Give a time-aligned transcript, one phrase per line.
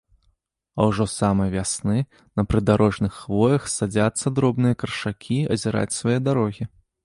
[0.79, 1.97] А ўжо з самай вясны
[2.41, 6.63] на прыдарожных хвоях садзяцца дробныя каршакі азіраць свае дарогі.